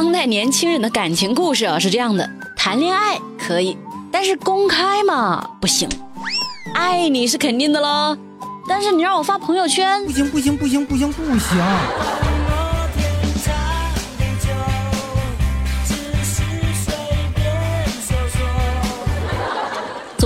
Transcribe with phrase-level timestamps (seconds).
[0.00, 3.76] 当代年轻人的感情故事啊是这样的：谈恋爱可以，
[4.12, 5.88] 但是公开嘛不行。
[6.72, 8.16] 爱你是肯定的喽，
[8.68, 12.27] 但是你让我发朋友圈，不行不行不行不行不行。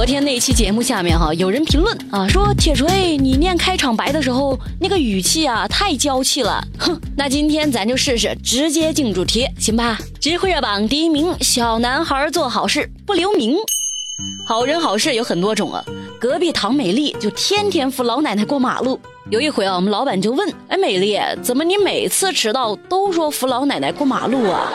[0.00, 9.98] 昨天那期节目下面哈，有人评论啊说铁锤你念开场白的时候那个语气啊太娇气了， 哼，那今天咱就试试直接进主题，行吧？
[10.18, 13.54] 知乎热榜第一名，小男孩做好事不留名。
[14.46, 15.84] 好人好事有很多种啊，
[16.18, 18.98] 隔壁唐美丽就天天扶老奶奶过马路。
[19.28, 24.72] 有一回啊，我们老板就问，哎，美丽，怎么你每次迟到都说扶老奶奶过马路啊？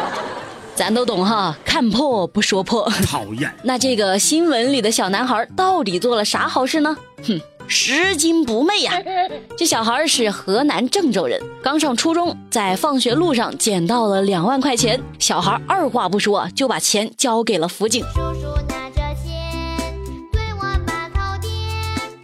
[0.76, 2.90] 咱都懂哈，看破不说破。
[3.08, 3.52] 讨厌。
[3.64, 6.96] 那这个新闻里的小男孩到底做了啥好事呢？
[7.26, 8.92] 哼，拾金不昧呀！
[9.58, 18.04] 这小孩是河南郑州人，刚上初中，在放学路上捡到了两万块钱，小孩二话不说就把钱交给了辅警。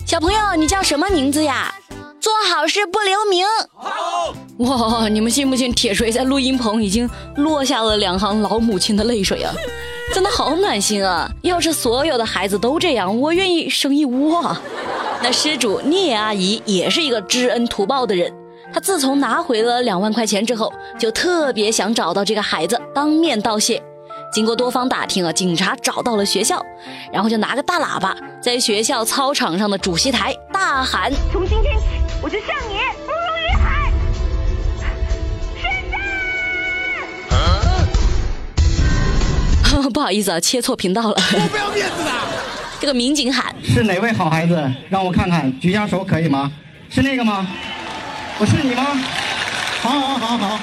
[0.05, 1.73] 小朋友，你叫什么名字呀？
[2.19, 3.45] 做好事不留名。
[4.61, 5.07] 哇！
[5.07, 5.71] 你们信不信？
[5.73, 9.53] 铁锤在录音棚已经落下了两行老母亲的泪水啊，
[10.13, 11.29] 真的好暖心啊！
[11.41, 14.55] 要是所有的孩子都这样，我愿意生一窝。
[15.23, 18.33] 那失主聂阿姨也是一个知恩图报的人，
[18.73, 23.81] 她自从拿回了两万块钱之后，就特别想找到这个孩子当面道谢。
[24.33, 26.63] 经过多方打听啊，警察找到了学校，
[27.11, 31.85] 然后就拿个大喇叭在学校操场上的主席台大喊：“从今天起，
[32.21, 32.77] 我就向你
[39.93, 41.15] 不好意思啊，切错频道了。
[41.33, 42.11] 我不要面子的。
[42.79, 44.71] 这个民警喊：“是哪位好孩子？
[44.89, 46.51] 让我看看，举下手可以吗？
[46.89, 47.47] 是那个吗？
[48.39, 48.83] 我是你吗？
[49.81, 50.59] 好好好好。”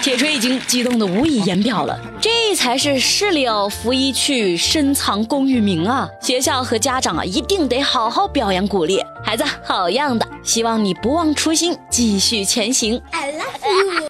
[0.00, 6.08] 铁锤已经激动的无以言表了，这才是事了拂衣去，深藏功与名啊！
[6.22, 10.26] 学校和家长啊，一定得好好表扬鼓励孩子，好样的！
[10.44, 13.02] 希望你不忘初心，继续前行。
[13.10, 14.07] I love you。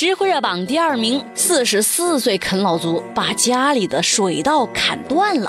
[0.00, 5.46] 知乎热榜第二名，四十四岁啃老族把家里的水稻砍断了。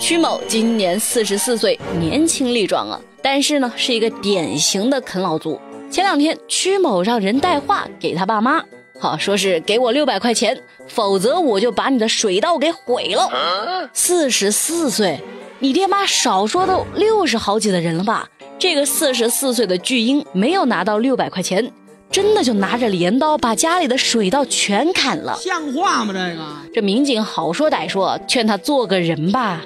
[0.00, 5.60] 曲某今年四十四岁，年轻力壮啊，但是呢，是一个典型的啃老族。
[5.90, 8.64] 前两天，曲某让人带话给他爸妈，
[8.98, 10.58] 好说是给我六百块钱，
[10.88, 13.90] 否则我就把你的水稻给毁了。
[13.92, 15.20] 四十四岁，
[15.58, 18.26] 你爹妈少说都六十好几的人了吧？
[18.58, 21.70] 这个四十四岁的巨婴没有拿到六百块钱，
[22.12, 26.12] 真的就拿着镰刀把家里的水稻全砍了，像话吗？
[26.12, 29.62] 这个这民警好说歹说，劝他做个人吧。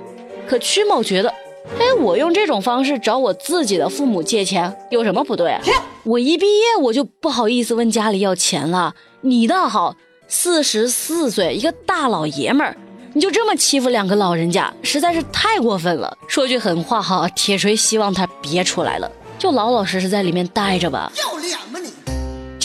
[0.49, 1.35] 可曲某觉得。
[1.81, 5.59] 哎，我用这种方式找我自己的父母借钱有什么不对？
[6.05, 8.95] 我一毕业我就不好意思问家里要钱了。
[9.23, 9.97] 你倒好，
[10.29, 12.77] 四十四岁一个大老爷们儿，
[13.15, 16.17] 你就这么欺负两个老人家，实在是太过分了。
[16.29, 21.11] 说句狠话哈，铁锤希望他别出来了，就老老实实在里面待着吧。
[21.21, 21.59] 要脸？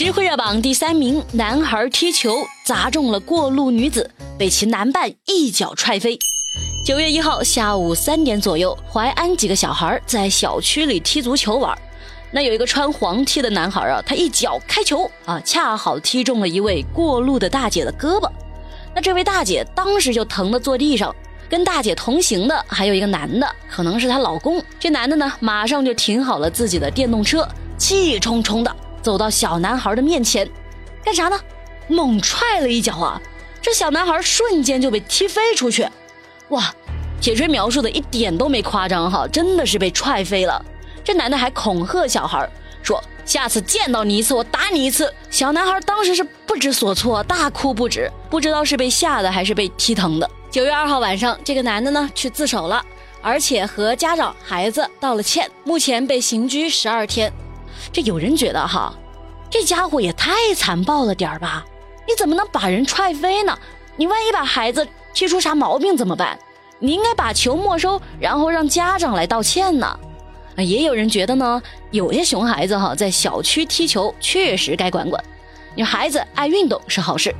[0.04, 6.18] 知乎热榜第三名，男孩踢球砸中了过路女子，被其男伴一脚踹飞。
[6.84, 11.78] 九月一号下午三点左右，淮安几个小孩在小区里踢足球玩，
[12.32, 18.28] 那有一个穿黄 T 的男孩啊，他一脚开球啊，恰好踢中了一位过路的大姐的胳膊，
[18.96, 21.14] 那这位大姐当时就疼得坐地上，
[21.48, 24.60] 跟大姐同行的还有一个男的，可能是她老公。
[24.80, 27.48] 这男的呢，马上就停好了自己的电动车，
[27.78, 30.48] 气冲冲的走到小男孩的面前，
[31.04, 31.38] 干啥呢？
[31.88, 33.20] 猛踹了一脚啊！
[33.60, 35.86] 这小男孩瞬间就被踢飞出去。
[36.48, 36.72] 哇，
[37.20, 40.64] 铁锤描述的一点都没夸张哈，真的是被踹飞了。
[41.04, 42.48] 这男的还恐吓小孩
[42.82, 50.30] 说：“下次见到你一次，我打你一次。”小男孩当时是不知所措，大哭不止，不知道是被吓的还是被踢疼的。
[50.50, 52.84] 九月二号晚上，这个男的呢去自首了，
[53.20, 57.32] 而且和家长、孩子道了歉，目前被刑拘十二天。
[57.92, 58.94] 这有人觉得哈，
[59.50, 61.64] 这家伙也太残暴了点儿吧？
[62.08, 63.56] 你怎么能把人踹飞呢？
[63.96, 64.86] 你万一把孩子……
[65.14, 66.38] 踢出啥毛病怎么办？
[66.78, 69.86] 你应该把球没收，然后让家长来道歉呢。
[70.56, 75.22] 啊，也有人觉得呢，有些熊孩子哈，在小区踢球确实该管管。
[75.74, 77.34] 你孩子爱运动是好事，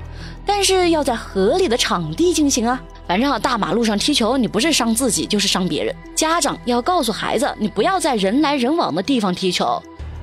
[0.45, 2.81] 但是要在合理的场地进行啊。
[3.09, 5.95] 反正啊，大马路上踢球，你不是伤自己就是伤别人。
[6.15, 9.83] 家长要告诉孩子，你不要在人来人往的地方踢球。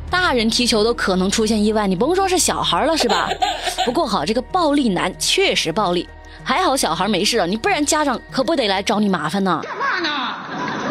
[0.10, 3.30] 大人踢球都可能出现意外，你甭说是小孩了，是吧？
[3.86, 6.08] 不过好，这个暴力男确实暴力。
[6.44, 9.62] 还好小孩没事啊，你不然家长可不得来找你麻烦呢。
[9.64, 10.36] 干嘛呢？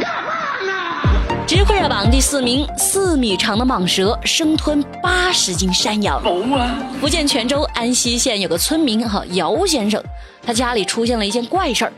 [0.00, 1.46] 干嘛呢？
[1.46, 6.22] 智慧热榜第四名，四米长的蟒蛇生吞八十斤山羊。
[7.00, 10.00] 福建泉州安溪县有个村民哈姚先生，
[10.42, 11.92] 他家里出现了一件怪事儿，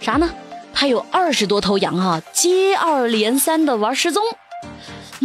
[0.00, 0.28] 啥呢？
[0.74, 4.22] 他有二十多头羊哈，接二连三的玩失踪。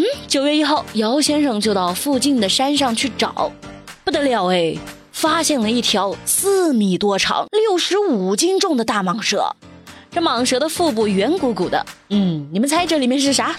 [0.02, 3.52] 嗯，九月一号，姚先生就到附近的山上去找，
[4.04, 4.76] 不得了哎，
[5.12, 9.56] 发现了一条四米多长、六十五斤重的大蟒蛇。
[10.10, 13.56] 这蟒蛇的腹部圆鼓鼓的，嗯，你们猜这里面是啥？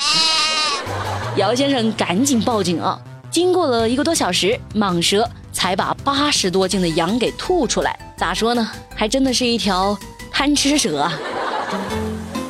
[1.37, 3.01] 姚先生赶紧报警啊！
[3.31, 7.97] 经过了一个多小时，蟒蛇才把八十多斤的羊给吐出来。
[8.17, 8.69] 咋说呢？
[8.97, 9.97] 还真的是一条
[10.33, 11.13] 贪吃蛇啊！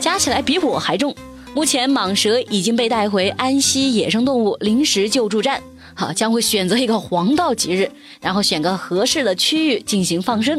[0.00, 1.14] 加起来比我还重。
[1.54, 5.60] 目前蟒蛇已经被带回安溪野生动物临时救助站，
[5.94, 7.90] 好，将会选择一个黄道吉日，
[8.20, 10.58] 然后选个合适的区域进行放生。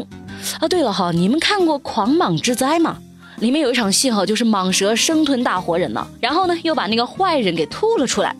[0.60, 2.98] 啊，对了哈，你们看过《狂蟒之灾》吗？
[3.40, 8.34] 里面有一场戏哈，就是蟒蛇生吞大活人呢，然后呢又把那个坏人给吐了出来，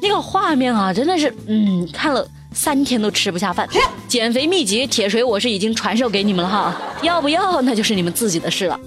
[0.00, 3.68] 那个画面啊，真的是，嗯，看了三天都吃不下饭。
[4.08, 8.80] 减肥秘籍铁锤我是已经传授给你们了哈，要不要那就是你们自己的事了。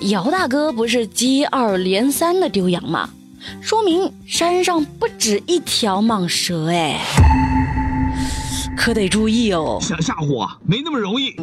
[0.00, 3.10] 姚大哥不是接二连三的丢羊吗？
[3.60, 7.00] 说明山上不止一条蟒蛇哎，
[8.76, 9.78] 可得注意哦。
[9.80, 11.36] 想吓唬我没那么容易。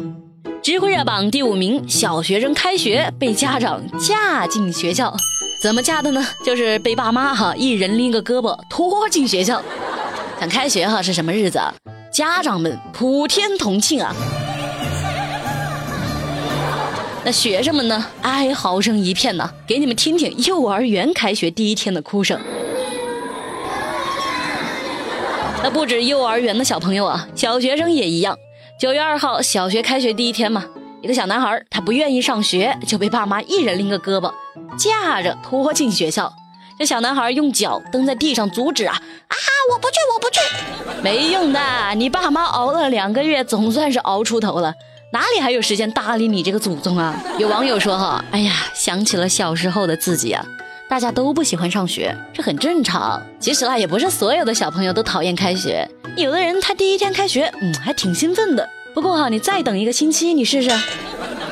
[0.62, 5.14] 知乎热榜第五名，小学生开学被家长架进学校，
[5.62, 6.22] 怎么架的呢？
[6.44, 9.62] 就是被爸妈哈一人拎个胳膊拖进学校。
[10.38, 11.58] 想开学哈是什么日子？
[11.58, 11.72] 啊？
[12.12, 14.14] 家长们普天同庆啊！
[17.24, 18.04] 那学生们呢？
[18.20, 19.50] 哀嚎声一片呢。
[19.66, 22.38] 给你们听听幼儿园开学第一天的哭声。
[25.62, 28.36] 那不止幼儿园的小朋友啊，小学生也一样。
[28.78, 30.66] 九月二号，小学开学第一天嘛，
[31.00, 34.30] 一个小男孩他不愿意上学，就被爸妈一人拎个胳膊，
[34.76, 36.30] 架着拖进学校。
[36.78, 38.92] 这小男孩用脚蹬在地上阻止啊
[39.28, 39.36] 啊！
[39.72, 40.40] 我不去，我不去，
[41.02, 41.60] 没用的。
[41.96, 44.74] 你爸妈熬了两个月，总算是熬出头了，
[45.14, 47.14] 哪里还有时间搭理你这个祖宗啊？
[47.38, 50.44] 有网友说哈，哎呀，想起了小时候的自己啊。
[50.88, 53.22] 大家都不喜欢上学，这很正常。
[53.38, 58.68] 其实啊，也不是所有的小朋友都讨厌开学，有的人他第一天开学，嗯，还挺兴奋的。
[58.92, 60.70] 不过哈，你再等一个星期，你试试。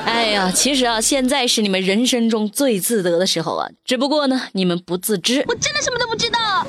[0.06, 5.44] 哎呀，其实啊，现在是你们人生中最自得的时候啊，只不过呢，你们不自知。
[5.46, 6.66] 我真的什么都不知道。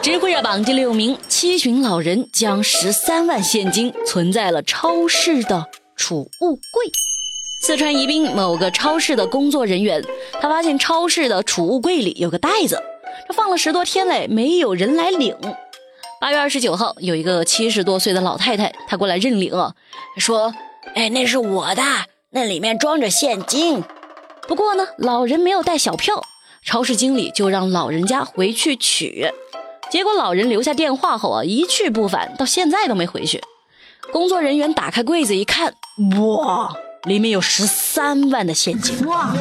[0.00, 5.66] 知乎热榜第六名，七旬老人将十三万现金存在了超市的
[5.96, 6.90] 储物柜。
[7.62, 10.04] 四川宜宾某个超市的工作人员，
[10.40, 12.80] 他发现超市的储物柜里有个袋子，
[13.26, 15.34] 这放了十多天嘞，没有人来领。
[16.20, 19.74] 八月二十九号，有一个七十多岁的老太太，她过来认领啊，
[20.18, 20.54] 说
[20.94, 21.82] ：“哎，那是我的，
[22.30, 23.82] 那里面装着现金。
[24.46, 26.22] 不过呢，老人没有带小票，
[26.64, 29.30] 超市经理就让老人家回去取。
[29.90, 33.42] 结果老人留下电话后啊，一去不返，到现在都没回去。
[34.12, 35.74] 工作人员打开柜子一看，
[36.20, 36.74] 哇！”
[37.06, 39.32] 里面有十三万的现金，哇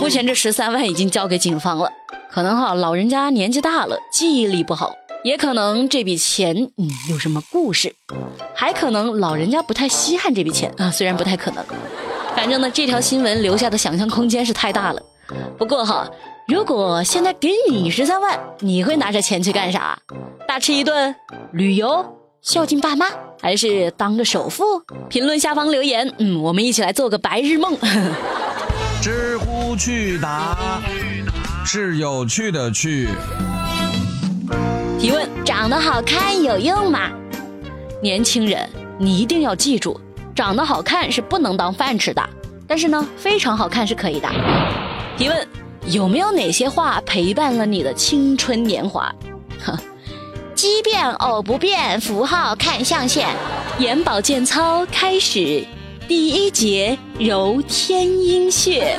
[0.00, 1.90] 目前这十三万已经交给警方了。
[2.30, 7.94] 可能哈，老人家年纪大了，记忆力不好，也可能这笔钱嗯有什么故事，
[8.54, 10.90] 还可能老人家不太稀罕这笔钱啊。
[10.90, 11.62] 虽然不太可能，
[12.34, 15.02] 反正呢，这条新闻留下的想象空间是太大了。
[15.58, 16.10] 不过哈，
[16.48, 19.98] 如果现在给你十三万，你会拿着钱去干啥？
[20.48, 21.14] 大吃一顿？
[21.52, 22.16] 旅游？
[22.40, 23.06] 孝敬爸妈，
[23.42, 24.62] 还是当个首富？
[25.08, 27.76] 评论下方留言，嗯，我们一起来做个白日梦。
[29.02, 30.80] 知乎趣答
[31.66, 33.08] 是有趣的趣。
[35.00, 37.10] 提问：长得好看有用吗？
[38.00, 40.00] 年轻人，你一定要记住，
[40.36, 42.22] 长得好看是不能当饭吃的，
[42.68, 44.28] 但是呢，非常好看是可以的。
[45.18, 45.48] 提问：
[45.86, 49.12] 有没有哪些话陪伴了你的青春年华？
[49.64, 49.76] 哼。
[50.62, 53.26] 奇变偶不变，符号看象限。
[53.80, 55.66] 眼保健操开始，
[56.06, 58.96] 第一节揉天阴穴，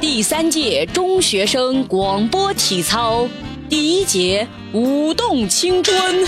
[0.00, 3.28] 第三届中学生广播体操，
[3.68, 6.26] 第一节舞动青春。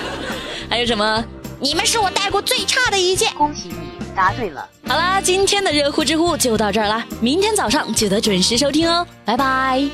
[0.70, 1.22] 还有什么？
[1.60, 3.28] 你们是我带过最差的一届。
[3.36, 3.74] 恭喜你
[4.16, 4.66] 答对了。
[4.88, 9.86] 好啦，今天的热乎知乎就到这儿啦，明天早上记得准时收听哦，拜拜。